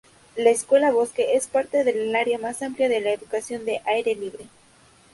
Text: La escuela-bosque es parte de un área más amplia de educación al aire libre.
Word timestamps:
La 0.35 0.49
escuela-bosque 0.49 1.35
es 1.35 1.45
parte 1.47 1.83
de 1.83 2.09
un 2.09 2.15
área 2.15 2.39
más 2.39 2.63
amplia 2.63 2.89
de 2.89 3.07
educación 3.13 3.61
al 3.61 3.93
aire 3.93 4.15
libre. 4.15 4.45